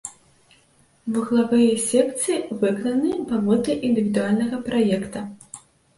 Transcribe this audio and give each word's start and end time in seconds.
Вуглавыя 1.17 1.75
секцыі 1.89 2.39
выкананы 2.63 3.11
паводле 3.33 3.73
індывідуальнага 3.89 4.57
праекта. 4.71 5.19